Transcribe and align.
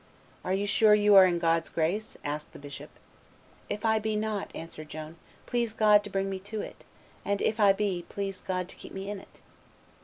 "Are 0.43 0.55
you 0.55 0.65
sure 0.65 0.95
you 0.95 1.13
are 1.15 1.27
in 1.27 1.37
God's 1.37 1.69
grace?" 1.69 2.17
asked 2.23 2.53
the 2.53 2.57
bishop. 2.57 2.89
"If 3.69 3.85
I 3.85 3.99
be 3.99 4.15
not," 4.15 4.49
answered 4.55 4.89
Joan, 4.89 5.15
"please 5.45 5.73
God 5.73 6.03
to 6.03 6.09
bring 6.09 6.27
me 6.27 6.39
to 6.39 6.59
it; 6.59 6.85
and 7.23 7.39
if 7.39 7.59
I 7.59 7.71
be, 7.71 8.03
please 8.09 8.41
God 8.41 8.67
to 8.69 8.75
keep 8.75 8.93
me 8.93 9.11
in 9.11 9.19
it!" 9.19 9.39